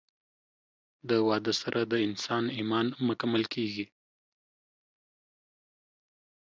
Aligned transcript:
د 1.09 1.11
واده 1.27 1.53
سره 1.61 1.81
د 1.91 1.93
انسان 2.07 2.43
ايمان 2.57 2.87
مکمل 3.07 3.43
کيږي 3.53 3.85